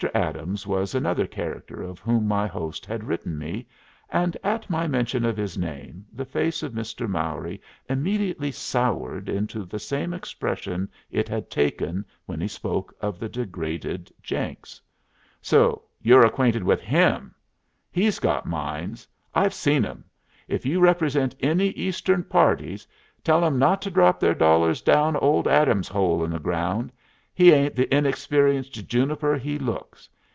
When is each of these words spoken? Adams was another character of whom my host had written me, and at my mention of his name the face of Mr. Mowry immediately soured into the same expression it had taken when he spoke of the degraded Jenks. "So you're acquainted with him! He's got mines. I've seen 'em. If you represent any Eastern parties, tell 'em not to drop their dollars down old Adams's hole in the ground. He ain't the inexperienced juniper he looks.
Adams 0.15 0.65
was 0.65 0.95
another 0.95 1.27
character 1.27 1.83
of 1.83 1.99
whom 1.99 2.27
my 2.27 2.47
host 2.47 2.87
had 2.87 3.03
written 3.03 3.37
me, 3.37 3.67
and 4.09 4.35
at 4.43 4.67
my 4.67 4.87
mention 4.87 5.23
of 5.23 5.37
his 5.37 5.59
name 5.59 6.03
the 6.11 6.25
face 6.25 6.63
of 6.63 6.73
Mr. 6.73 7.07
Mowry 7.07 7.61
immediately 7.87 8.51
soured 8.51 9.29
into 9.29 9.63
the 9.63 9.77
same 9.77 10.11
expression 10.11 10.89
it 11.11 11.29
had 11.29 11.51
taken 11.51 12.03
when 12.25 12.41
he 12.41 12.47
spoke 12.47 12.95
of 12.99 13.19
the 13.19 13.29
degraded 13.29 14.11
Jenks. 14.23 14.81
"So 15.39 15.83
you're 16.01 16.25
acquainted 16.25 16.63
with 16.63 16.81
him! 16.81 17.35
He's 17.91 18.17
got 18.17 18.47
mines. 18.47 19.07
I've 19.35 19.53
seen 19.53 19.85
'em. 19.85 20.03
If 20.47 20.65
you 20.65 20.79
represent 20.79 21.35
any 21.41 21.67
Eastern 21.67 22.23
parties, 22.23 22.87
tell 23.23 23.45
'em 23.45 23.59
not 23.59 23.83
to 23.83 23.91
drop 23.91 24.19
their 24.19 24.33
dollars 24.33 24.81
down 24.81 25.15
old 25.17 25.47
Adams's 25.47 25.91
hole 25.91 26.23
in 26.23 26.31
the 26.31 26.39
ground. 26.39 26.91
He 27.33 27.53
ain't 27.53 27.75
the 27.77 27.91
inexperienced 27.95 28.87
juniper 28.89 29.37
he 29.37 29.57
looks. 29.57 30.09